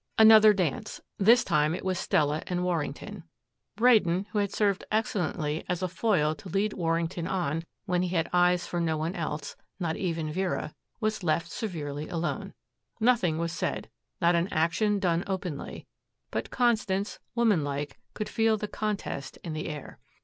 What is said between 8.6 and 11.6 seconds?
for no one else, not even Vera, was left